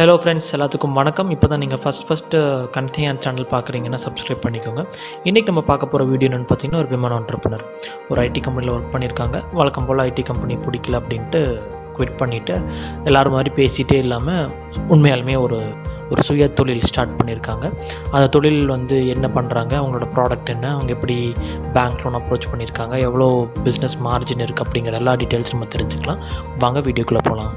Hello 0.00 0.12
friends 0.20 0.50
எல்லாத்துக்கும் 0.56 0.94
வணக்கம். 0.98 1.30
இப்போ 1.34 1.46
தான் 1.52 1.60
நீங்கள் 1.62 1.80
first 1.80 2.04
first 2.08 2.38
container 2.74 3.16
uh, 3.16 3.22
channel 3.24 3.48
பார்க்குறீங்கன்னா 3.52 3.98
சப்ஸ்கிரைப் 4.04 4.40
பண்ணிக்கோங்க. 4.44 4.82
இன்றைக்கி 5.28 5.48
நம்ம 5.50 5.62
பார்க்க 5.70 5.90
போகிற 5.92 6.04
வீடியோ 6.10 6.28
என்னென்னு 6.28 6.48
பார்த்தீங்கன்னா 6.50 6.80
ஒரு 6.82 6.88
விமான 6.92 7.12
ஆண்டர்பனர் 7.18 7.64
ஒரு 8.10 8.18
ஐடி 8.22 8.40
கம்பெனியில் 8.46 8.72
ஒர்க் 8.74 8.92
பண்ணியிருக்காங்க. 8.94 9.36
வழக்கம் 9.58 9.86
போல் 9.88 10.02
ஐடி 10.04 10.22
கம்பெனி 10.28 10.54
பிடிக்கல 10.66 10.98
அப்படின்ட்டு 11.00 11.40
குவிட் 11.96 12.14
பண்ணிவிட்டு 12.20 12.54
எல்லோரும் 13.08 13.34
மாதிரி 13.36 13.50
பேசிகிட்டே 13.58 13.98
இல்லாமல் 14.04 14.46
உண்மையாலுமே 14.94 15.34
ஒரு 15.46 15.58
ஒரு 16.12 16.24
சுய 16.28 16.46
தொழில் 16.60 16.86
ஸ்டார்ட் 16.90 17.14
பண்ணியிருக்காங்க. 17.18 17.66
அந்த 18.14 18.24
தொழில் 18.36 18.72
வந்து 18.76 18.98
என்ன 19.16 19.28
பண்ணுறாங்க 19.36 19.76
அவங்களோட 19.80 20.08
ப்ராடக்ட் 20.16 20.52
என்ன? 20.54 20.70
அவங்க 20.76 20.92
எப்படி 20.98 21.16
பேங்க் 21.76 22.00
லோன் 22.04 22.18
அப்ரோச் 22.20 22.48
பண்ணியிருக்காங்க? 22.52 22.94
எவ்வளோ 23.08 23.28
பிஸ்னஸ் 23.66 23.98
மார்ஜின் 24.08 24.44
இருக்குது 24.46 24.66
அப்படிங்கிற 24.66 25.02
எல்லா 25.02 25.14
டீட்டெயில்ஸ் 25.22 25.54
நம்ம 25.56 25.68
தெரிஞ்சுக்கலாம். 25.76 26.22
வாங்க 26.64 26.80
வீடியோக்குள்ளே 26.88 27.24
போகலாம் 27.28 27.52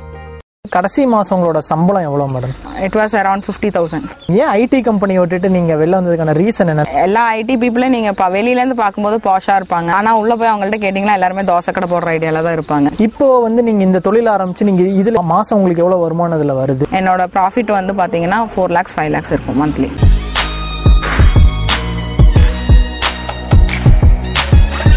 கடைசி 0.73 1.01
மாதம் 1.13 1.33
உங்களோட 1.35 1.59
சம்பளம் 1.69 2.05
எவ்வளோ 2.07 2.25
madam 2.33 2.53
it 2.85 2.95
was 2.99 3.13
around 3.19 3.45
fifty 3.47 3.69
thousand 3.75 4.07
ஏன் 4.39 4.51
ஐடி 4.59 4.79
கம்பெனி 4.87 5.13
விட்டுட்டு 5.19 5.49
நீங்கள் 5.55 5.77
வெளில 5.81 5.97
வந்ததுக்கான 5.99 6.33
ரீசன் 6.39 6.71
என்ன? 6.73 6.83
எல்லா 7.03 7.23
ஐடி 7.39 7.55
பீப்புளும் 7.61 7.93
நீங்க 7.95 8.09
இப்போ 8.13 8.27
வெளியிலேருந்து 8.35 8.77
பார்க்கும்போது 8.81 9.17
பாஷா 9.27 9.55
இருப்பாங்க. 9.59 9.89
ஆனா 9.97 10.11
உள்ள 10.21 10.35
போய் 10.39 10.51
அவங்கள்ட்ட 10.51 10.77
கேட்டிங்கன்னா 10.83 11.17
எல்லாருமே 11.17 11.43
தோசை 11.49 11.73
கடை 11.75 11.87
போடுற 11.91 12.13
ஐடியால 12.15 12.41
தான் 12.47 12.55
இருப்பாங்க. 12.57 12.89
இப்போ 13.07 13.27
வந்து 13.45 13.63
நீங்கள் 13.67 13.87
இந்த 13.87 13.99
தொழில் 14.07 14.29
ஆரம்பிச்சு 14.35 14.67
நீங்கள் 14.69 14.95
இதில் 15.01 15.19
மாதம் 15.33 15.57
உங்களுக்கு 15.59 15.83
எவ்வளோ 15.85 15.99
வருமானம் 16.05 16.39
இதில் 16.39 16.55
வருது? 16.61 16.87
என்னோட 16.99 17.25
ப்ராஃபிட் 17.35 17.73
வந்து 17.79 17.95
பாத்தீங்கன்னா 18.01 18.39
ஃபோர் 18.53 18.73
லேக்ஸ் 18.77 18.95
ஃபைவ் 18.97 19.11
லேக்ஸ் 19.15 19.33
இருக்கும் 19.35 19.59
மந்த்லி 19.63 19.89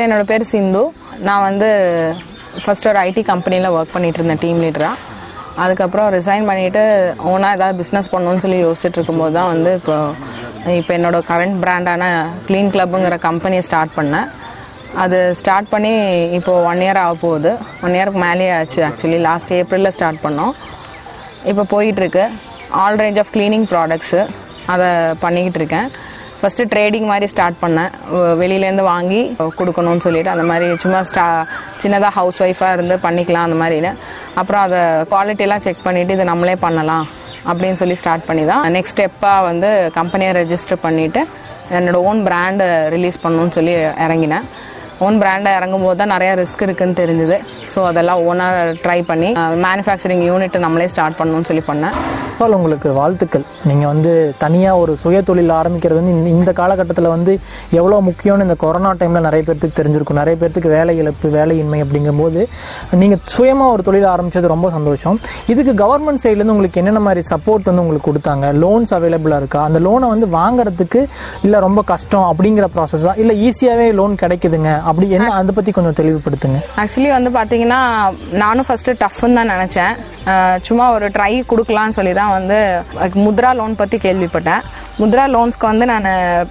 என்னோட 0.06 0.22
பேர் 0.30 0.50
சிந்து. 0.54 0.84
நான் 1.28 1.44
வந்து 1.48 1.68
ஃபர்ஸ்ட் 2.64 2.88
ஒரு 2.92 2.98
ஐடி 3.08 3.24
கம்பெனியில் 3.32 3.68
ஒர்க் 3.76 3.94
பண்ணிட்டு 3.96 4.20
இருந்தேன் 4.20 4.42
டீம் 4.46 4.62
லீடராக 4.64 4.96
அதுக்கப்புறம் 5.62 6.08
ரிசைன் 6.16 6.48
பண்ணிவிட்டு 6.48 6.82
ஓனாக 7.32 7.56
ஏதாவது 7.58 7.78
பிஸ்னஸ் 7.82 8.10
பண்ணணும்னு 8.14 8.42
சொல்லி 8.44 8.58
யோசிச்சுட்டு 8.64 8.98
இருக்கும்போது 8.98 9.34
தான் 9.38 9.50
வந்து 9.52 9.70
இப்போ 9.80 9.96
இப்போ 10.80 10.92
என்னோட 10.96 11.18
கரண்ட் 11.30 11.56
பிராண்டான 11.62 12.04
க்ளீன் 12.48 12.72
கிளப்புங்கிற 12.74 13.16
கம்பெனியை 13.28 13.62
ஸ்டார்ட் 13.68 13.96
பண்ணேன். 13.98 14.28
அது 15.02 15.18
ஸ்டார்ட் 15.40 15.72
பண்ணி 15.72 15.92
இப்போது 16.38 16.64
ஒன் 16.70 16.82
இயர் 16.84 17.00
ஆக 17.04 17.14
போகுது. 17.24 17.50
ஒன் 17.84 17.96
இயருக்கு 17.98 18.20
மேலேயே 18.26 18.52
ஆச்சு 18.58 18.80
ஆக்சுவலி 18.88 19.20
லாஸ்ட் 19.28 19.52
ஏப்ரலில் 19.60 19.94
ஸ்டார்ட் 19.96 20.24
பண்ணோம். 20.26 20.52
இப்போ 21.50 21.64
போயிட்டுருக்கு 21.74 22.24
all 22.82 22.98
range 23.02 23.20
of 23.22 23.32
cleaning 23.36 23.66
products 23.72 24.20
அதை 24.74 24.88
பண்ணிக்கிட்டு 25.24 25.60
இருக்கேன். 25.62 25.88
ஃபஸ்ட்டு 26.40 26.66
ட்ரேடிங் 26.72 27.06
மாதிரி 27.10 27.26
ஸ்டார்ட் 27.32 27.60
பண்ணேன். 27.62 27.92
வெளியிலேருந்து 28.40 28.84
வாங்கி 28.92 29.20
கொடுக்கணும்னு 29.60 30.04
சொல்லிட்டு 30.06 30.32
அந்த 30.34 30.44
மாதிரி 30.50 30.66
சும்மா 30.84 31.00
ஸ்டா 31.10 31.24
சின்னதாக 31.82 32.12
ஹவுஸ் 32.18 32.40
ஒய்ஃபாக 32.46 32.76
இருந்து 32.76 32.96
பண்ணிக்கலாம் 33.06 33.46
அந்த 33.48 33.58
மாதிரின்னு. 33.62 33.92
அப்புறம் 34.40 34.62
அதை 34.66 34.80
குவாலிட்டியெல்லாம் 35.12 35.64
செக் 35.66 35.86
பண்ணிவிட்டு 35.86 36.16
இதை 36.18 36.26
நம்மளே 36.32 36.56
பண்ணலாம் 36.66 37.06
அப்படின்னு 37.50 37.80
சொல்லி 37.80 37.96
ஸ்டார்ட் 38.02 38.28
பண்ணி 38.28 38.44
தான் 38.52 38.62
நெக்ஸ்ட் 38.76 38.94
ஸ்டெப்பாக 38.96 39.42
வந்து 39.50 39.68
கம்பெனியை 39.98 40.30
ரெஜிஸ்டர் 40.40 40.84
பண்ணிவிட்டு 40.86 41.20
என்னோட 41.76 41.98
ஓன் 42.08 42.20
பிராண்டை 42.28 42.66
ரிலீஸ் 42.94 43.22
பண்ணணும்னு 43.24 43.56
சொல்லி 43.58 43.74
இறங்கினேன். 44.06 44.46
ஓன் 45.06 45.16
பிராண்டை 45.22 45.50
இறங்கும் 45.58 45.84
போது 45.86 45.98
தான் 46.00 46.12
நிறையா 46.14 46.34
ரிஸ்க் 46.40 46.62
இருக்குதுன்னு 46.66 46.98
தெரிஞ்சுது. 47.00 47.36
ஸோ 47.72 47.80
அதெல்லாம் 47.88 48.20
ஓனாக 48.28 48.60
ட்ரை 48.84 49.00
பண்ணி 49.10 49.30
மேனுஃபேக்சரிங் 49.64 50.22
யூனிட் 50.28 50.56
நம்மளே 50.66 50.86
ஸ்டார்ட் 50.92 51.18
பண்ணணும்னு 51.18 51.48
சொல்லி 51.50 51.64
பண்ணேன். 51.70 51.96
பால் 52.38 52.52
உங்களுக்கு 52.52 52.92
வாழ்த்துக்கள். 52.92 53.44
நீங்கள் 53.64 53.86
வந்து 53.86 54.34
தனியாக 54.38 54.78
ஒரு 54.78 54.96
சுய 54.96 55.22
தொழில் 55.22 55.50
ஆரம்பிக்கிறது 55.50 55.94
வந்து 55.94 56.10
இந்த- 56.10 56.28
இந்த 56.28 56.52
காலகட்டத்தில் 56.52 57.06
வந்து 57.06 57.40
எவ்வளோ 57.70 58.00
முக்கியம்னு 58.00 58.42
இந்த 58.42 58.54
கொரோனா 58.54 58.92
டைமில் 58.92 59.20
நிறைய 59.20 59.52
பேர்த்துக்கு 59.52 59.78
தெரிஞ்சிருக்கும். 59.78 60.12
நிறைய 60.12 60.46
பேர்த்துக்கு 60.46 60.68
வேலை 60.68 60.96
இழப்பு 60.96 61.28
வேலையின்மை 61.28 61.84
அப்படிங்கும்போது 61.84 62.46
நீங்கள் 62.90 63.18
சுயமாக 63.24 63.70
ஒரு 63.70 63.82
தொழில் 63.82 64.04
ஆரம்பிச்சது 64.04 64.46
ரொம்ப 64.46 64.70
சந்தோஷம். 64.70 65.18
இதுக்கு 65.46 65.84
கவர்மெண்ட் 65.84 66.16
சைட்லேருந்து 66.22 66.54
உங்களுக்கு 66.56 66.80
என்னென்ன 66.80 67.00
மாதிரி 67.00 67.26
சப்போர்ட் 67.30 67.64
வந்து 67.64 67.86
உங்களுக்கு 67.86 68.12
கொடுத்தாங்க? 68.12 68.52
லோன்ஸ் 68.52 68.94
அவைலபிளாக 68.94 69.36
இருக்கா? 69.36 69.62
அந்த 69.62 69.80
லோனை 69.80 70.08
வந்து 70.08 70.26
வாங்குறதுக்கு 70.26 71.06
இல்லை 71.42 71.60
ரொம்ப 71.60 71.82
கஷ்டம் 71.82 72.34
அப்படிங்கிற 72.34 72.64
ப்ராசஸா 72.76 73.18
இல்லை 73.18 73.48
ஈஸியாகவே 73.48 73.92
லோன் 73.92 74.16
கிடைக்குதுங்க. 74.22 74.82
அப்படி 74.82 75.10
என்ன 75.10 75.34
அதை 75.34 75.54
பற்றி 75.54 75.72
கொஞ்சம் 75.72 76.06
தெளிவுபடுத்துங்க. 76.06 76.58
ஆக்சுவலி 76.76 77.30
வந்து 77.30 77.30
பார்த்தீங்கன்னா 77.30 77.78
நானும் 78.32 78.64
ஃபஸ்ட்டு 78.68 79.00
டஃப்னு 79.00 79.34
தான் 79.34 79.50
நினச்சேன். 79.50 79.96
சும்மா 80.62 80.92
ஒரு 80.92 81.08
ட்ரை 81.08 81.42
கொடுக்கலான்னு 81.48 81.90
சொல்லி 81.90 82.12
தான் 82.12 82.25
வந்து 82.30 82.58
முத்ரா 83.24 83.50
லோன் 83.60 83.80
பற்றி 83.80 83.98
கேள்விப்பட்டேன். 83.98 84.64
முத்ரா 85.00 85.24
லோன்ஸ்க்கு 85.32 85.66
வந்து 85.70 85.86
நான் 85.90 86.06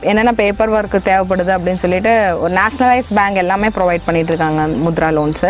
என்னென்ன 0.09 0.31
பேப்பர் 0.39 0.71
ஒர்க் 0.77 0.95
தேவைப்படுது 1.07 1.51
அப்படின்னு 1.55 1.81
சொல்லிட்டு 1.83 2.11
ஒரு 2.41 2.51
நேஷனலைஸ் 2.57 3.07
பேங்க் 3.17 3.39
எல்லாமே 3.43 3.67
ப்ரொவைட் 3.77 4.03
பண்ணிட்டு 4.07 4.31
இருக்காங்க 4.33 4.63
முத்ரா 4.83 5.07
லோன்ஸு 5.17 5.49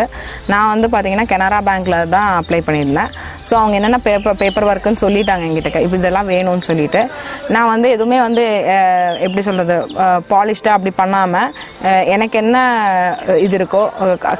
நான் 0.52 0.70
வந்து 0.72 0.88
பார்த்தீங்கன்னா 0.92 1.26
கனரா 1.32 1.58
பேங்க்கில் 1.66 1.96
தான் 2.14 2.28
அப்ளை 2.38 2.60
பண்ணியிருந்தேன். 2.66 3.10
ஸோ 3.48 3.54
அவங்க 3.60 3.74
என்னென்ன 3.78 3.98
பேப்பர் 4.06 4.38
பேப்பர் 4.42 4.66
ஒர்க்குன்னு 4.70 5.02
சொல்லிட்டாங்க 5.02 5.44
என்கிட்ட. 5.48 5.82
இப்போ 5.86 5.98
இதெல்லாம் 6.00 6.30
வேணும்னு 6.34 6.64
சொல்லிட்டு. 6.70 7.02
நான் 7.56 7.70
வந்து 7.72 7.90
எதுவுமே 7.96 8.20
வந்து 8.26 8.44
எப்படி 9.26 9.44
சொல்கிறது 9.48 9.76
பாலிஷ்டாக 10.32 10.76
அப்படி 10.76 10.92
பண்ணாமல் 11.02 11.52
எனக்கு 12.14 12.38
என்ன 12.44 12.56
இது 13.44 13.54
இருக்கோ 13.60 13.82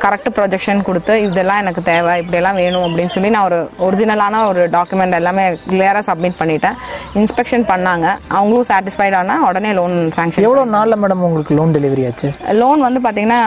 கரெக்ட் 0.06 0.33
ப்ரொஜெக்ஷன் 0.39 0.83
கொடுத்து 0.89 1.15
இதெல்லாம் 1.27 1.62
எனக்கு 1.65 1.84
தேவை 1.93 2.15
இப்படியெல்லாம் 2.22 2.59
வேணும் 2.62 2.87
அப்படின்னு 2.89 3.15
சொல்லி 3.16 3.34
நான் 3.37 3.49
ஒரு 3.50 3.61
ஒரிஜினலான 3.89 4.43
ஒரு 4.50 4.65
டாக்குமெண்ட் 4.78 5.21
எல்லாமே 5.21 5.47
கிளியராக 5.71 6.05
சப்மிட் 6.11 6.41
பண்ணிட்டேன். 6.41 6.77
இன்ஸ்பெக்ஷன் 7.21 7.69
பண்ணாங்க. 7.75 8.06
அவங்க 8.34 8.45
அவங்களும் 8.47 8.69
சாட்டிஸ்ஃபைட் 8.71 9.17
ஆனால் 9.19 9.45
உடனே 9.47 9.71
லோன் 9.77 9.95
சாங்ஷன் 10.17 10.45
எவ்வளோ 10.47 10.62
நாளில் 10.75 10.99
மேடம் 11.03 11.23
உங்களுக்கு 11.27 11.57
லோன் 11.59 11.73
டெலிவரி 11.77 12.03
ஆச்சு? 12.09 12.29
லோன் 12.61 12.81
வந்து 12.87 13.01
பார்த்தீங்கன்னா 13.05 13.41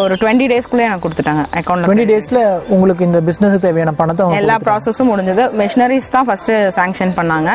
ஒரு 0.00 0.14
டுவெண்ட்டி 0.20 0.46
டேஸ்க்குள்ளே 0.52 0.84
எனக்கு 0.88 1.04
கொடுத்துட்டாங்க 1.06 1.42
அக்கௌண்ட்டில் 1.58 1.86
டுவெண்ட்டி 1.88 2.06
டேஸில் 2.10 2.40
உங்களுக்கு 2.74 3.06
இந்த 3.08 3.20
பிஸ்னஸுக்கு 3.28 3.64
தேவையான 3.66 3.94
பணத்தை 4.00 4.26
எல்லா 4.40 4.56
ப்ராசஸும் 4.66 5.10
முடிஞ்சது. 5.12 5.44
மிஷினரிஸ் 5.60 6.12
தான் 6.14 6.26
ஃபர்ஸ்ட் 6.28 6.52
சாங்ஷன் 6.78 7.14
பண்ணாங்க. 7.18 7.50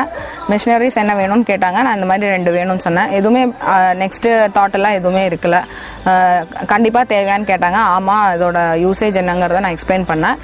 மிஷினரிஸ் 0.52 1.00
என்ன 1.02 1.14
வேணும்னு 1.20 1.48
கேட்டாங்க. 1.52 1.78
நான் 1.86 1.98
இந்த 1.98 2.08
மாதிரி 2.12 2.32
ரெண்டு 2.36 2.52
வேணும்னு 2.56 2.86
சொன்னேன். 2.86 3.10
எதுவுமே 3.18 3.42
நெக்ஸ்ட் 4.02 4.28
தாட் 4.56 4.78
எல்லாம் 4.78 4.96
எதுவுமே 4.98 5.24
இருக்கல. 5.30 5.56
அஹ், 6.10 6.42
கண்டிப்பா 6.66 7.02
தேவையான்னு 7.12 7.50
கேட்டாங்க. 7.52 7.80
ஆமா 7.96 8.16
இதோட 8.36 8.58
யூசேஜ் 8.84 9.20
என்னங்கிறத 9.22 9.64
நான் 9.64 9.76
எக்ஸ்பிளைன் 9.76 10.08
பண்ணேன். 10.12 10.38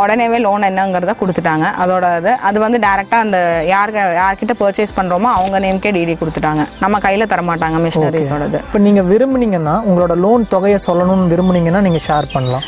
உடனேவே 0.00 0.38
லோன் 0.38 0.66
என்னங்கிறத 0.68 1.12
கொடுத்துட்டாங்க. 1.20 1.66
அதோட 1.82 2.06
இது 2.18 2.32
அது 2.48 2.58
வந்து 2.64 2.78
டைரக்டா 2.78 3.18
அந்த 3.24 3.38
யாருக்கு 3.70 4.00
யார்கிட்ட 4.18 4.54
பர்ச்சேஸ் 4.60 4.96
பண்றோமோ 4.96 5.28
அவங்க 5.36 5.56
நேம்கே 5.68 5.92
டிடி 5.98 6.16
கொடுத்துட்டாங்க. 6.22 6.64
நம்ம 6.84 6.98
கையில 7.06 7.30
தர 7.32 7.42
மாட்டாங்க 7.52 7.78
மிஷினரிஸோடது 7.86 8.60
இப்போ 8.66 8.80
நீங்கள் 8.88 9.08
விரும்புனீங்கன்னா 9.12 9.76
உங்களோட 9.88 10.16
லோன் 10.26 10.44
தொகையை 10.56 10.80
சொல்லணும்னு 10.88 11.32
விரும்புனீங்கன்னா 11.34 11.82
நீங்கள் 11.88 12.06
ஷேர் 12.08 12.28
பண்ணலாம். 12.34 12.66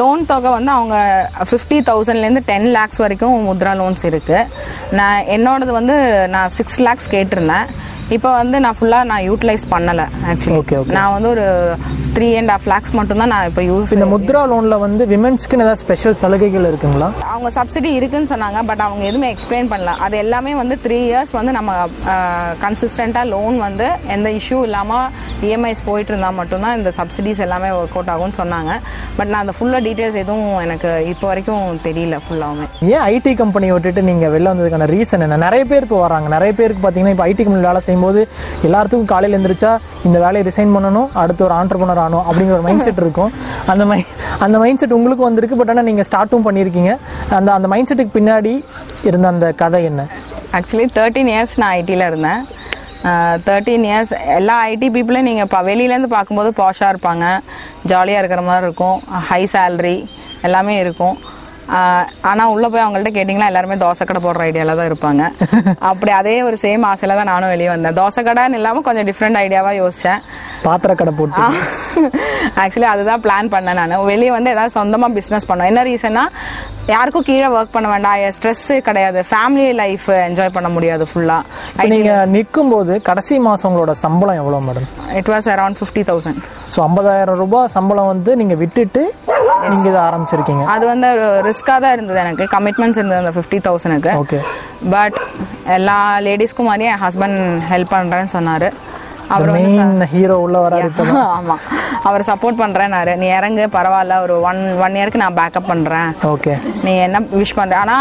லோன் 0.00 0.20
தொகை 0.28 0.50
வந்து 0.56 0.70
அவங்க 0.76 0.96
ஃபிஃப்டி 1.48 1.78
தௌசண்ட்லேருந்து 1.88 2.42
டென் 2.50 2.68
லேக்ஸ் 2.76 3.00
வரைக்கும் 3.02 3.34
முத்ரா 3.48 3.72
லோன்ஸ் 3.80 4.04
இருக்குது 4.10 4.46
நான் 4.98 5.26
என்னோடது 5.34 5.72
வந்து 5.80 5.96
நான் 6.34 6.54
சிக்ஸ் 6.58 6.80
லேக்ஸ் 6.86 7.10
கேட்டிருந்தேன். 7.14 7.66
இப்போ 8.16 8.30
வந்து 8.40 8.56
நான் 8.64 8.76
ஃபுல்லாக 8.78 9.08
நான் 9.10 9.22
யூட்டிலைஸ் 9.28 9.66
பண்ணலை 9.74 10.06
ஆக்சுவலி 10.30 10.58
Okay, 10.62 10.76
okay. 10.80 10.94
நான் 10.96 11.12
வந்து 11.14 11.28
ஒரு 11.34 11.44
த்ரீ 12.16 12.26
அண்ட் 12.40 12.50
ஹாஃப் 12.52 12.66
லேக்ஸ் 12.72 12.92
மட்டும்தான் 12.98 13.30
நான் 13.32 13.46
இப்போ 13.50 13.62
யூஸ் 13.68 13.92
இந்த 13.96 14.06
முத்ரா 14.12 14.42
லோனில் 14.50 14.76
வந்து 14.84 15.02
விமென்ஸ்க்குன்னு 15.12 15.64
ஏதாவது 15.66 15.80
ஸ்பெஷல் 15.82 16.16
சலுகைகள் 16.22 16.68
இருக்குங்களா? 16.70 17.08
அவங்க 17.32 17.50
சப்சிடி 17.56 17.90
இருக்குன்னு 17.98 18.30
சொன்னாங்க 18.32 18.58
பட் 18.70 18.82
அவங்க 18.86 19.02
எதுவுமே 19.10 19.28
எக்ஸ்பிளைன் 19.34 19.70
பண்ணல. 19.72 19.94
அது 20.06 20.16
எல்லாமே 20.24 20.52
வந்து 20.60 20.76
த்ரீ 20.84 20.98
இயர்ஸ் 21.08 21.32
வந்து 21.38 21.52
நம்ம 21.58 21.72
கன்சிஸ்டண்ட்டாக 22.64 23.30
லோன் 23.34 23.56
வந்து 23.66 23.86
எந்த 24.16 24.30
இஷ்யூ 24.40 24.58
இல்லாமல் 24.68 25.08
இஎம்ஐஸ் 25.48 25.82
போயிட்டு 25.88 26.12
இருந்தால் 26.14 26.36
மட்டும்தான் 26.40 26.76
இந்த 26.80 26.92
சப்சிடிஸ் 26.98 27.42
எல்லாமே 27.46 27.70
ஒர்க் 27.78 27.96
அவுட் 27.98 28.12
ஆகும்னு 28.14 28.38
சொன்னாங்க. 28.42 28.70
பட் 29.18 29.30
நான் 29.32 29.42
அந்த 29.44 29.56
ஃபுல்லாக 29.58 29.82
டீட்டெயில்ஸ் 29.88 30.20
எதுவும் 30.24 30.60
எனக்கு 30.66 30.92
இப்போ 31.14 31.26
வரைக்கும் 31.32 31.82
தெரியல 31.88 32.18
ஃபுல்லாகவுமே 32.26 32.68
ஏன் 32.94 33.04
ஐடி 33.16 33.34
கம்பெனி 33.42 33.72
விட்டுட்டு 33.74 34.08
நீங்கள் 34.10 34.32
வெளில 34.36 34.52
வந்ததுக்கான 34.54 34.90
ரீசன் 34.94 35.26
என்ன? 35.28 35.40
நிறைய 35.46 35.64
பேர் 35.72 35.86
இப்போ 35.88 36.00
வராங்க. 36.06 36.28
நிறைய 36.36 36.52
பேருக்கு 36.60 36.82
பார்த்தீங்கன்னா 36.86 37.16
இப்போ 37.16 37.26
ஐடி 37.30 37.42
கம்பெனி 37.44 37.68
வேலை 37.70 37.82
செய்யும்போது 37.94 38.20
எல்லாத்துக்கும் 38.68 39.10
காலையில் 39.14 39.38
எழுந்திரிச்சா 39.38 39.72
இந்த 40.08 40.18
வேலையை 40.26 40.44
ரிசைன் 40.50 40.74
பண்ணணும் 40.76 41.08
அடுத்து 41.22 41.48
ஒரு 41.48 41.56
ஆண்டர்பனர் 41.60 42.02
ஆகணும் 42.04 42.24
அப்படிங்கிற 42.28 42.56
ஒரு 42.58 42.66
மைண்ட் 42.68 42.86
செட் 42.86 43.02
இருக்கும். 43.04 43.32
அந்த 43.72 43.84
மை 43.90 43.98
அந்த 44.44 44.56
மைண்ட் 44.62 44.80
செட் 44.82 44.94
உங்களுக்கு 44.98 45.28
வந்திருக்கு 45.28 45.58
பட் 45.60 45.70
ஆனால் 45.72 45.88
நீங்கள் 45.88 46.06
ஸ்டார்ட்டும் 46.08 46.46
பண்ணியிருக்கீங்க. 46.46 46.92
அந்த 47.38 47.50
அந்த 47.56 47.68
மைண்ட் 47.72 47.90
செட்டுக்கு 47.90 48.16
பின்னாடி 48.18 48.52
இருந்த 49.08 49.26
அந்த 49.34 49.48
கதை 49.62 49.80
என்ன? 49.90 50.02
ஆக்சுவலி 50.58 50.86
தேர்ட்டீன் 50.98 51.30
இயர்ஸ் 51.32 51.54
நான் 51.60 51.74
ஐடியில் 51.80 52.06
இருந்தேன். 52.10 52.42
தேர்ட்டீன் 53.46 53.86
இயர்ஸ் 53.88 54.12
எல்லா 54.38 54.54
ஐடி 54.72 54.88
பீப்புளையும் 54.94 55.28
நீங்கள் 55.28 55.46
இப்போ 55.46 55.60
வெளியிலேருந்து 55.70 56.10
பார்க்கும்போது 56.16 56.50
பாஷாக 56.60 56.92
இருப்பாங்க. 56.94 57.24
ஜாலியாக 57.92 58.22
இருக்கிற 58.22 58.42
மாதிரி 58.48 58.66
இருக்கும். 58.68 58.98
ஹை 59.30 59.42
சேலரி 59.54 59.96
எல்லாமே 60.48 60.74
இருக்கும். 60.84 61.16
ஆனால் 62.30 62.50
உள்ளே 62.54 62.68
போய் 62.68 62.84
அவங்கள்ட்ட 62.84 63.10
கேட்டிங்கன்னா 63.16 63.46
எல்லாருமே 63.46 63.74
தோசை 63.74 64.04
கடை 64.04 64.20
போடுற 64.24 64.42
ஐடியாவில் 64.48 64.76
தான் 64.76 64.90
இருப்பாங்க. 64.90 65.22
அப்படி 65.90 66.10
அதே 66.10 66.42
ஒரு 66.42 66.56
சேம் 66.62 66.82
ஆசையில் 66.82 67.16
தான் 67.16 67.30
நானும் 67.32 67.48
வெளியே 67.48 67.68
வந்தேன். 67.68 67.96
தோசை 68.00 68.22
கடைன்னு 68.24 68.58
இல்லாமல் 68.60 68.82
கொஞ்சம் 68.82 69.06
டிஃப்ரெண்ட் 69.10 69.40
ஐடியாவாக 69.44 69.74
யோசித்தேன் 69.82 70.20
பாத்திர 70.68 70.94
கடை 71.00 71.12
போட்டு 71.18 71.42
ஆக்சுவலி 72.62 72.88
அதுதான் 72.92 73.22
பிளான் 73.24 73.50
பண்ணேன் 73.54 73.78
நான். 73.80 73.94
வெளியே 74.12 74.30
வந்து 74.36 74.52
ஏதாவது 74.54 74.74
சொந்தமாக 74.78 75.16
பிஸ்னஸ் 75.18 75.48
பண்ணோம் 75.50 75.68
என்ன 75.70 75.82
ரீசன்னா 75.88 76.24
யாருக்கும் 76.92 77.26
கீழே 77.28 77.48
ஒர்க் 77.56 77.74
பண்ண 77.74 77.86
வேண்டாம். 77.92 78.22
ஸ்ட்ரெஸ்ஸு 78.36 78.76
கிடையாது. 78.88 79.18
ஃபேமிலி 79.30 79.68
லைஃப் 79.82 80.06
என்ஜாய் 80.28 80.54
பண்ண 80.56 80.68
முடியாது 80.76 81.04
ஃபுல்லாக 81.10 81.88
நீங்கள் 81.92 82.30
நிற்கும் 82.34 82.72
போது 82.74 82.94
கடைசி 83.08 83.36
மாதம் 83.46 83.68
உங்களோட 83.70 83.94
சம்பளம் 84.04 84.40
எவ்வளோ 84.42 84.60
madam 84.68 84.88
it 85.20 85.30
was 85.34 85.48
around 85.54 85.78
fifty 85.80 86.04
thousand 86.10 86.42
so 86.74 86.80
ஐம்பதாயிரம் 86.88 87.40
ரூபாய் 87.42 87.72
சம்பளம் 87.76 88.10
வந்து 88.12 88.32
நீங்கள் 88.40 88.60
விட்டுட்டு 88.62 89.02
நீங்கள் 89.70 89.90
இதை 89.90 90.00
ஆரம்பிச்சிருக்கீங்க. 90.08 90.64
அது 90.74 90.84
வந்து 90.92 91.08
ரிஸ்காக 91.48 91.78
தான் 91.84 91.94
இருந்தது 91.96 92.18
எனக்கு. 92.24 92.44
கமிட்மெண்ட்ஸ் 92.54 92.98
இருந்தது 93.00 93.22
அந்த 93.22 93.32
ஃபிஃப்டி 93.36 93.58
தௌசண்ட்க்கு 93.66 94.12
ஓகே 94.22 94.40
பட் 94.94 95.16
எல்லா 95.76 95.98
லேடிஸ்க்கும் 96.26 96.68
மாதிரி 96.70 96.88
என் 96.92 97.02
ஹஸ்பண்ட் 97.06 97.40
ஹெல்ப் 97.72 97.94
பண்ணுறேன்னு 97.94 98.32
சொன்னார். 98.36 98.68
அவர் 99.34 99.50
வந்து 99.54 100.06
ஹீரோ 100.14 100.36
உள்ள 100.44 100.56
வராரு 100.64 100.88
ஆமாம் 101.36 101.62
அவர் 102.08 102.28
சப்போர்ட் 102.30 102.60
பண்ணுறேன்னாரு 102.62 103.12
நீ 103.20 103.26
இறங்கு 103.38 103.64
பரவாயில்ல. 103.76 104.14
ஒரு 104.24 104.34
ஒன் 104.48 104.60
ஒன் 104.84 104.96
இயருக்கு 104.98 105.22
நான் 105.22 105.38
பேக்கப் 105.38 105.70
பண்ணுறேன் 105.70 106.10
ஓகே 106.32 106.54
நீ 106.86 106.92
என்ன 107.06 107.22
விஷ் 107.40 107.56
பண்ற? 107.60 107.76
ஆனா 107.84 107.96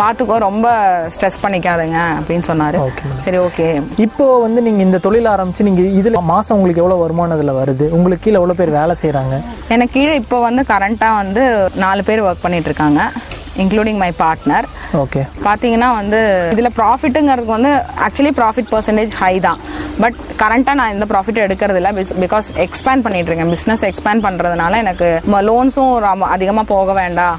பாத்துக்கோ 0.00 0.36
ரொம்ப 0.48 0.66
ஸ்ட்ரெஸ் 1.14 1.42
பண்ணிக்காதங்க 1.44 1.98
அப்படின்னு 2.18 2.46
சொன்னாரு. 2.50 2.78
சரி 3.26 3.38
ஓகே 3.46 3.66
இப்போ 4.06 4.26
வந்து 4.46 4.62
நீங்க 4.66 4.82
இந்த 4.88 5.00
தொழில் 5.06 5.32
ஆரம்பிச்சு 5.34 5.68
நீங்க 5.68 5.82
இதுல 6.00 6.22
மாசம் 6.32 6.56
உங்களுக்கு 6.58 6.82
எவ்வளவு 6.84 7.04
வருமானம் 7.04 7.36
இதுல 7.38 7.54
வருது? 7.60 7.86
உங்களுக்கு 7.98 8.24
கீழே 8.24 8.38
எவ்வளவு 8.40 8.60
பேர் 8.60 8.78
வேலை 8.80 8.96
செய்றாங்க? 9.02 9.36
எனக்கு 9.74 9.96
கீழே 9.98 10.14
இப்போ 10.22 10.38
வந்து 10.48 10.64
கரண்ட்டாக 10.72 11.20
வந்து 11.22 11.44
நாலு 11.84 12.02
பேர் 12.08 12.26
ஒர்க் 12.28 12.44
பண்ணிட்டு 12.46 12.70
இருக்காங்க. 12.72 13.00
இன்க்ளூடிங் 13.64 14.00
மை 14.02 14.10
பார்ட்னர் 14.22 14.66
ஓகே 15.02 15.22
பார்த்தீங்கன்னா 15.46 15.90
வந்து 16.00 16.20
இதில் 16.54 16.74
ப்ராஃபிட்டுங்கிறதுக்கு 16.80 17.56
வந்து 17.58 17.72
ஆக்சுவலி 18.06 18.32
ப்ராஃபிட் 18.40 18.70
பர்சன்டேஜ் 18.72 19.14
ஹை 19.22 19.34
தான். 19.48 19.60
பட் 20.02 20.18
கரண்ட்டாக 20.42 20.78
நான் 20.80 20.94
இந்த 20.96 21.06
ப்ராஃபிட் 21.12 21.42
எடுக்கிறது 21.46 21.80
இல்லை 21.80 21.92
பிகாஸ் 22.24 22.48
எக்ஸ்பேண்ட் 22.66 23.04
பண்ணிட்டு 23.06 23.30
இருக்கேன். 23.30 23.52
பிஸ்னஸ் 23.56 23.86
எக்ஸ்பேண்ட் 23.90 24.24
பண்ணுறதுனால 24.26 24.78
எனக்கு 24.84 25.08
லோன்ஸும் 25.48 26.26
அதிகமாக 26.36 26.66
போக 26.74 26.92
வேண்டாம். 27.02 27.38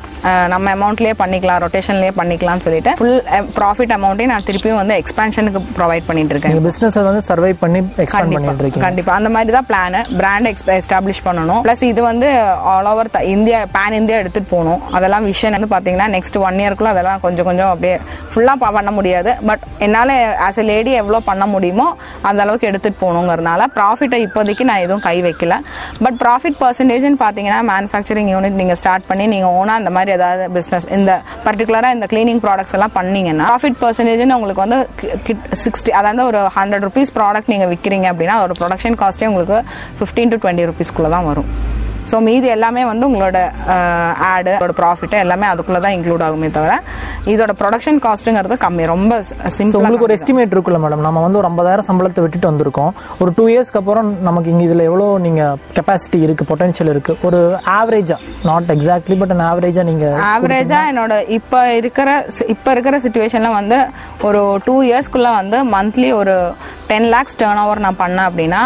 நம்ம 0.54 0.66
அமௌண்ட்லேயே 0.76 1.16
பண்ணிக்கலாம் 1.22 1.60
ரொட்டேஷன்லேயே 1.64 2.12
பண்ணிக்கலாம்னு 2.20 2.64
சொல்லிட்டு 2.66 2.92
ஃபுல் 3.00 3.18
ப்ராஃபிட் 3.58 3.94
அமௌண்ட்டையும் 3.98 4.34
நான் 4.34 4.46
திருப்பியும் 4.50 4.80
வந்து 4.82 4.96
எக்ஸ்பேன்ஷனுக்கு 5.02 5.62
ப்ரொவைட் 5.78 6.06
பண்ணிட்டு 6.10 6.34
இருக்கேன். 6.36 6.60
பிசினஸ் 6.68 6.98
வந்து 7.10 7.24
சர்வை 7.30 7.52
பண்ணி 7.64 7.80
எக்ஸ்பேண்ட் 8.04 8.36
பண்ணிட்டு 8.36 8.64
இருக்கீங்க. 8.64 8.86
கண்டிப்பா. 8.88 9.14
அந்த 9.20 9.32
மாதிரி 9.36 9.56
தான் 9.58 9.68
பிளான் 9.72 9.98
பிராண்ட் 10.20 10.50
எஸ்டாப்ளிஷ் 10.78 11.24
பண்ணணும். 11.28 11.62
ப்ளஸ் 11.68 11.84
இது 11.92 12.04
வந்து 12.10 12.30
all 12.74 12.90
over 12.92 13.12
India 13.36 13.60
pan 13.76 13.98
India 14.02 14.20
எடுத்துட்டு 14.24 14.52
போகணும். 14.54 14.82
அதெல்லாம் 15.00 15.28
விஷயம் 15.32 15.56
வந்து 15.58 15.72
பாத்தீங்கன்னா 15.76 16.08
நெக்ஸ்ட் 16.16 16.40
ஒன் 16.46 16.62
இயர்க்குள்ள 16.64 16.94
அதெல்லாம் 16.96 17.22
கொஞ்சம் 17.26 17.48
கொஞ்சம் 17.50 17.72
அப்படியே 17.74 17.96
ஃபுல்லா 18.32 18.56
பண்ண 18.78 18.92
முடியாது. 18.98 19.34
பட் 19.50 19.64
என்னால 19.88 20.12
ஆஸ் 20.48 20.60
எ 20.62 20.66
லேடி 20.72 20.92
எவ்வளோ 21.02 21.22
பண்ண 21.30 21.44
முடியுமோ 21.54 21.88
அந்த 22.30 22.40
அளவுக்கு 22.46 22.70
எடுத்துட்டு 22.72 23.02
போகணுங்கிறதுனால 23.04 23.68
ப்ராஃபிட்டை 23.78 24.20
இப்போதைக்கு 24.28 24.64
நான் 24.70 24.84
எதுவும் 24.86 25.04
கை 25.08 25.16
வைக்கல. 25.28 25.54
பட் 26.06 26.18
ப்ராஃபிட் 26.24 26.58
பர்சன்டேஜ்னு 26.64 27.20
பார்த்தீங்கன்னா 27.26 27.60
மேனுஃபேக்சரிங் 27.74 28.32
யூனிட் 28.34 28.60
நீங்கள் 28.62 28.80
ஸ்டார்ட் 28.82 29.08
பண்ணி 29.12 29.28
நீங்கள் 29.36 29.54
ஓனா 29.60 29.76
அந்த 29.82 29.92
மாதிரி 29.98 30.13
ஏதாவது 30.16 30.46
பிஸ்னஸ் 30.58 30.88
இந்த 30.98 31.12
பர்டிகுலராக 31.48 31.98
இந்த 31.98 32.08
க்ளீனிங் 32.14 32.42
ப்ராடக்ட்ஸ் 32.46 32.76
எல்லாம் 32.80 32.96
பண்ணீங்கன்னா 33.00 33.48
ப்ராஃபிட் 33.52 33.80
பர்சன்டேஜ்னு 33.84 34.38
உங்களுக்கு 34.40 34.66
வந்து 34.66 34.80
சிக்ஸ்டி 35.64 35.94
அதாவது 36.00 36.24
ஒரு 36.32 36.42
ஹண்ட்ரட் 36.58 36.88
ருபீஸ் 36.90 37.16
ப்ராடக்ட் 37.20 37.54
நீங்கள் 37.54 37.72
விற்கிறீங்க 37.74 38.10
அப்படின்னா 38.14 38.38
அதோட 38.40 38.56
ப்ரொடக்ஷன் 38.62 39.00
காஸ்ட்டே 39.04 39.30
உங்களுக்கு 39.34 39.60
ஃபிஃப்டீன் 40.00 40.34
டு 40.34 40.40
டுவெண்ட்டி 40.44 40.70
ருபீஸ்க்குள்ளே 40.72 41.12
தான் 41.16 41.30
வரும். 41.32 41.50
ஸோ 42.12 42.16
மீதி 42.28 42.48
எல்லாமே 42.54 42.82
வந்து 42.90 43.06
உங்களோட 43.10 43.38
ஆடு 44.32 44.54
அதோட 44.56 44.74
ப்ராஃபிட்டு 44.80 45.18
எல்லாமே 45.26 45.46
அதுக்குள்ளே 45.52 45.80
தான் 45.86 45.94
இன்க்ளூட் 45.98 46.24
ஆகுமே 46.26 46.48
தவிர 46.58 46.74
இதோட 47.32 47.52
ப்ரொடக்ஷன் 47.60 48.00
காஸ்ட்டுங்கிறது 48.06 48.56
கம்மி. 48.64 48.84
ரொம்ப 48.92 49.14
சிம்பிள் 49.58 49.78
உங்களுக்கு 49.80 50.06
ஒரு 50.08 50.16
எஸ்டிமேட் 50.18 50.54
இருக்குல்ல 50.56 50.80
மேடம் 50.84 51.04
நம்ம 51.06 51.22
வந்து 51.26 51.40
ஒரு 51.42 51.48
ஐம்பதாயிரம் 51.50 51.88
சம்பளத்தை 51.90 52.22
விட்டுட்டு 52.24 52.50
வந்திருக்கோம். 52.52 52.92
ஒரு 53.22 53.32
டூ 53.38 53.46
இயர்ஸ்க்கு 53.52 53.80
அப்புறம் 53.82 54.10
நமக்கு 54.28 54.52
இங்கே 54.54 54.66
இதில் 54.70 54.86
எவ்வளோ 54.90 55.08
நீங்கள் 55.26 55.58
கெப்பாசிட்டி 55.78 56.20
இருக்குது 56.26 56.50
பொட்டன்ஷியல் 56.52 56.92
இருக்குது 56.94 57.20
ஒரு 57.28 57.40
ஆவரேஜா 57.78 58.18
நாட் 58.50 58.72
எக்ஸாக்ட்லி 58.76 59.18
பட் 59.22 59.34
அன் 59.36 59.46
ஆவரேஜாக 59.52 59.88
நீங்கள் 59.92 60.18
ஆவரேஜா 60.34 60.80
என்னோட 60.92 61.14
இப்ப 61.38 61.62
இருக்கிற 61.82 62.10
இப்ப 62.56 62.72
இருக்கிற 62.76 62.98
சுச்சுவேஷன்ல 63.06 63.52
வந்து 63.60 63.80
ஒரு 64.30 64.42
டூ 64.68 64.76
இயர்ஸ்க்குள்ள 64.90 65.32
வந்து 65.42 65.60
மந்த்லி 65.76 66.10
ஒரு 66.22 66.36
டென் 66.92 67.10
லேக்ஸ் 67.16 67.40
டேர்ன் 67.44 67.62
ஓவர் 67.66 67.86
நான் 67.86 68.02
பண்ணேன் 68.04 68.28
அப்படின்னா 68.30 68.64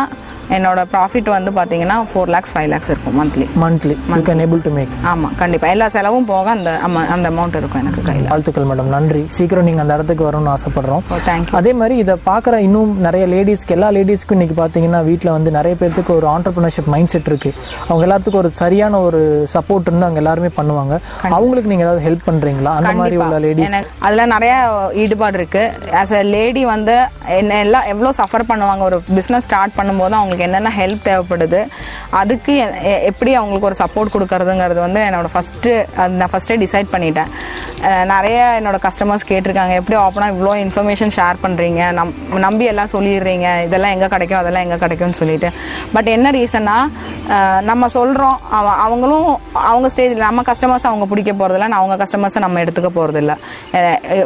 என்னோட 0.55 0.81
ப்ராஃபிட் 0.93 1.29
வந்து 1.35 1.51
பாத்தீங்கன்னா 1.57 1.95
ஃபோர் 2.09 2.29
லேக்ஸ் 2.33 2.51
ஃபைவ் 2.53 2.67
லேக்ஸ் 2.73 2.89
இருக்கும் 2.91 3.15
monthly 3.19 3.45
monthly 3.63 3.95
you 4.13 4.19
can 4.29 4.41
able 4.45 4.61
to 4.67 4.71
make 4.77 4.93
ஆமா 5.11 5.29
கண்டிப்பா. 5.41 5.67
எல்லா 5.75 5.87
செலவும் 5.95 6.27
போக 6.31 6.49
அந்த 6.57 6.71
அந்த 7.15 7.27
அமௌண்ட் 7.33 7.57
இருக்கும் 7.59 7.81
எனக்கு 7.83 8.01
கையில. 8.09 8.27
வாழ்த்துக்கள் 8.33 8.67
மேடம் 8.69 8.91
நன்றி. 8.95 9.21
சீக்கிரம் 9.37 9.67
நீங்கள் 9.69 9.83
அந்த 9.85 9.95
இடத்துக்கு 9.97 10.23
வரணும்னு 10.27 10.51
ஆசைப்படுறோம். 10.55 11.03
ஓ 11.13 11.17
தேங்க்யூ 11.29 11.57
அதே 11.59 11.73
மாதிரி 11.79 11.97
இதை 12.03 12.15
பார்க்குற 12.29 12.55
இன்னும் 12.67 12.93
நிறைய 13.07 13.25
லேடிஸ்க்கு 13.33 13.75
எல்லா 13.77 13.89
லேடிஸ்க்கும் 13.97 14.37
இன்னைக்கு 14.37 14.57
பார்த்தீங்கன்னா 14.61 15.01
வீட்டில் 15.09 15.33
வந்து 15.37 15.51
நிறைய 15.57 15.75
பேர்த்துக்கு 15.81 16.13
ஒரு 16.19 16.29
ஆண்டர்பிரினர்ஷிப் 16.35 16.89
மைண்ட் 16.95 17.13
செட் 17.15 17.29
இருக்கு. 17.31 17.51
அவங்க 17.89 18.05
எல்லாத்துக்கும் 18.07 18.41
ஒரு 18.43 18.51
சரியான 18.61 19.01
ஒரு 19.07 19.21
சப்போர்ட் 19.55 19.89
இருந்து 19.89 20.07
அவங்க 20.07 20.21
எல்லாருமே 20.23 20.51
பண்ணுவாங்க. 20.59 20.93
அவங்களுக்கு 21.35 21.71
நீங்கள் 21.73 21.87
ஏதாவது 21.87 22.05
ஹெல்ப் 22.07 22.25
பண்ணுறீங்களா 22.29 22.73
அந்த 22.79 22.93
மாதிரி 23.01 23.19
உள்ள 23.25 23.37
லேடிஸ் 23.47 23.77
அதுல 24.07 24.25
நிறைய 24.35 24.53
ஈடுபாடு 25.03 25.39
இருக்கு. 25.41 25.65
ஆஸ் 26.01 26.15
அ 26.21 26.23
லேடி 26.35 26.65
வந்து 26.73 26.95
என்ன 27.39 27.59
எல்லாம் 27.67 27.87
எவ்வளோ 27.93 28.11
சஃபர் 28.21 28.49
பண்ணுவாங்க 28.53 28.83
ஒரு 28.89 28.99
பிஸ்னஸ் 29.17 29.47
ஸ்டார்ட் 29.49 29.77
பண்ணும்போது 29.79 30.15
அவங்களுக்கு 30.19 30.36
என்னென்ன 30.45 30.71
ஹெல்ப் 30.77 31.05
தேவைப்படுது 31.09 31.61
அதுக்கு 32.21 32.53
எப்படி 33.11 33.31
அவங்களுக்கு 33.39 33.69
ஒரு 33.69 33.77
சப்போர்ட் 33.83 34.13
கொடுக்கறதுங்கிறது 34.15 34.81
வந்து 34.85 35.01
என்னோட 35.07 35.29
ஃபர்ஸ்ட் 35.33 35.69
நான் 36.19 36.31
ஃபஸ்ட்டே 36.33 36.57
டிசைட் 36.63 36.93
பண்ணிட்டேன். 36.95 37.31
நிறைய 37.81 38.59
என்னோட 38.61 38.87
கஸ்டமர்ஸ் 38.87 39.27
கேட்டிருக்காங்க 39.27 39.73
எப்படி 39.73 39.99
ஓப்பனாக 39.99 40.33
இவ்வளோ 40.33 40.53
இன்ஃபர்மேஷன் 40.63 41.11
ஷேர் 41.15 41.35
பண்ணுறீங்க 41.43 41.91
நம் 41.91 42.13
நம்பி 42.39 42.65
எல்லாம் 42.65 42.87
சொல்லிடுறீங்க. 42.91 43.63
இதெல்லாம் 43.63 43.91
எங்கே 43.91 44.05
கிடைக்கும்? 44.05 44.39
அதெல்லாம் 44.39 44.61
எங்கே 44.61 44.75
கிடைக்கும்னு 44.75 45.13
சொல்லிட்டு. 45.13 45.49
பட் 45.93 46.07
என்ன 46.07 46.31
ரீசன்னா 46.31 46.77
நம்ம 47.61 47.87
சொல்கிறோம் 47.87 48.39
அவங்களும் 48.51 49.39
அவங்க 49.53 49.89
ஸ்டேஜில் 49.95 50.15
நம்ம 50.15 50.41
கஸ்டமர்ஸ் 50.41 50.83
அவங்க 50.83 51.05
பிடிக்க 51.05 51.31
போகிறதில்ல 51.31 51.67
நான் 51.67 51.71
அவங்க 51.71 52.03
கஸ்டமர்ஸை 52.03 52.39
நம்ம 52.39 52.61
எடுத்துக்க 52.63 52.89
போகிறதில்ல 52.95 53.35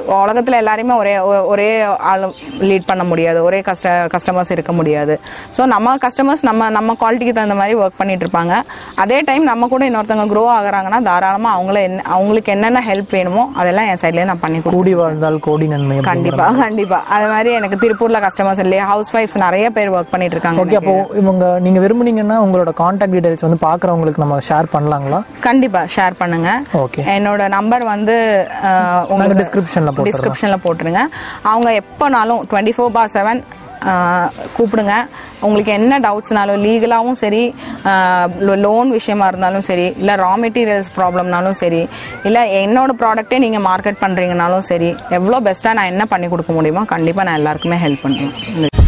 உலகத்தில் 0.06 0.68
எல்லாரையுமே 0.68 0.98
ஒரே 0.98 1.20
ஒ- 1.20 1.46
ஒரே 1.46 1.82
ஆள் 1.84 2.32
லீட் 2.60 2.86
பண்ண 2.86 3.04
முடியாது. 3.04 3.44
ஒரே 3.44 3.60
கஸ்ட 3.60 4.16
கஸ்டமர்ஸ் 4.16 4.52
இருக்க 4.52 4.72
முடியாது. 4.72 5.20
ஸோ 5.58 5.66
நம்ம 5.66 5.96
கஸ்டமர்ஸ் 5.96 6.42
நம்ம 6.42 6.70
நம்ம 6.70 6.94
குவாலிட்டிக்கு 6.94 7.34
தகுந்த 7.34 7.56
மாதிரி 7.56 7.80
ஒர்க் 7.80 7.98
பண்ணிட்டு 7.98 8.26
இருப்பாங்க. 8.26 8.62
அதே 8.96 9.20
டைம் 9.22 9.44
நம்ம 9.44 9.68
கூட 9.68 9.90
இன்னொருத்தவங்க 9.90 10.30
க்ரோ 10.34 10.46
ஆகுறாங்கன்னா 10.58 11.02
தாராளமாக 11.02 11.58
அவங்கள 11.58 11.82
என்ன 11.82 12.02
அவங்களுக்கு 12.06 12.52
என்னென்ன 12.52 12.84
ஹெல்ப் 12.88 13.10
வேணுமோ 13.10 13.41
அதெல்லாம் 13.62 13.88
என் 13.92 14.00
சைட்லேயே 14.02 14.26
நான் 14.30 14.42
பண்ணி 14.44 14.60
கூடி 14.76 14.94
வாழ்ந்தால் 15.00 15.38
கோடி 15.48 15.66
நன்மை 15.74 15.98
கண்டிப்பா 16.10 16.46
கண்டிப்பா. 16.64 17.00
அது 17.16 17.28
மாதிரி 17.34 17.52
எனக்கு 17.60 17.80
திருப்பூர்ல 17.84 18.20
கஸ்டமர்ஸ் 18.26 18.62
இல்லையா? 18.66 18.86
ஹவுஸ் 18.92 19.12
ஒய்ஃப்ஸ் 19.18 19.38
நிறைய 19.46 19.66
பேர் 19.78 19.94
ஒர்க் 19.96 20.12
பண்ணிட்டு 20.14 20.36
இருக்காங்க 20.38 20.64
ஓகே 20.64 20.80
அப்போ 20.82 20.96
இவங்க 21.22 21.46
நீங்க 21.68 21.80
விரும்புனீங்கன்னா 21.86 22.38
உங்களோட 22.46 22.74
காண்டாக்ட் 22.82 23.16
டீடைல்ஸ் 23.16 23.46
வந்து 23.48 23.60
பாக்குறவங்களுக்கு 23.68 24.24
நம்ம 24.26 24.40
ஷேர் 24.50 24.72
பண்ணலாங்களா? 24.76 25.22
கண்டிப்பா 25.48 25.84
ஷேர் 25.96 26.20
பண்ணுங்க. 26.22 26.50
ஓகே 26.84 27.04
என்னோட 27.16 27.50
நம்பர் 27.58 27.86
வந்து 27.94 28.18
உங்களுக்கு 29.14 29.42
டிஸ்கிரிப்ஷன்ல 29.44 29.94
டிஸ்கிரிப்ஷன்ல 30.10 30.60
போட்டுருங்க. 30.68 31.04
அவங்க 31.52 31.70
எப்போனாலும் 31.82 32.44
டுவெண்ட்டி 32.52 32.76
ஃபோர் 32.78 32.96
பார் 32.98 33.14
செவன் 33.18 33.42
கூப்பிடுங்க. 34.56 34.96
உங்களுக்கு 35.46 35.72
என்ன 35.80 36.00
டவுட்ஸ்னாலும் 36.06 36.64
லீகலாகவும் 36.66 37.20
சரி 37.24 37.44
லோன் 38.66 38.90
விஷயமா 38.98 39.28
இருந்தாலும் 39.32 39.66
சரி 39.70 39.88
இல்லை 40.02 40.16
ரா 40.24 40.34
மெட்டீரியல்ஸ் 40.44 40.92
ப்ராப்ளம்னாலும் 40.98 41.60
சரி 41.64 41.82
இல்லை 42.30 42.44
என்னோட 42.64 42.94
ப்ராடக்ட்டே 43.04 43.40
நீங்கள் 43.46 43.66
மார்க்கெட் 43.70 44.04
பண்ணுறீங்கனாலும் 44.04 44.68
சரி 44.72 44.92
எவ்வளோ 45.20 45.40
பெஸ்ட்டாக 45.50 45.78
நான் 45.80 45.92
என்ன 45.94 46.06
பண்ணி 46.14 46.30
கொடுக்க 46.36 46.54
முடியுமோ 46.60 46.84
கண்டிப்பாக 46.94 47.28
நான் 47.30 47.42
எல்லாருக்குமே 47.42 47.80
ஹெல்ப் 47.86 48.06
பண்ணுவேன் 48.06 48.81